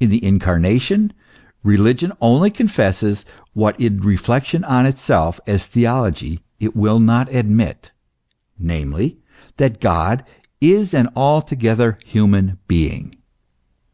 In 0.00 0.08
the 0.08 0.24
Incarnation 0.24 1.12
religion 1.62 2.10
only 2.22 2.50
confesses, 2.50 3.26
what 3.52 3.78
in 3.78 3.98
reflection 3.98 4.64
on 4.64 4.86
itself, 4.86 5.38
as 5.46 5.66
theo 5.66 6.04
logy, 6.04 6.40
it 6.58 6.74
will 6.74 6.98
not 6.98 7.30
admit; 7.34 7.90
namely, 8.58 9.18
that 9.58 9.78
God 9.78 10.24
is 10.62 10.94
an 10.94 11.10
altogether 11.14 11.98
human 12.06 12.60
being. 12.66 13.14